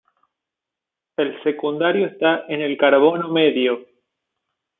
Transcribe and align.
El 1.15 1.43
secundario 1.43 2.07
está 2.07 2.45
en 2.47 2.59
el 2.61 2.75
carbono 2.75 3.27
medio. 3.29 3.85